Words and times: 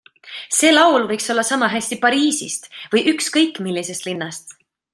See 0.59 0.69
laul 0.71 1.03
võiks 1.11 1.29
olla 1.33 1.43
samahästi 1.49 1.97
Pariisist 2.05 2.65
või 2.95 3.05
ükskõik, 3.13 3.61
millisest 3.67 4.09
linnast. 4.09 4.57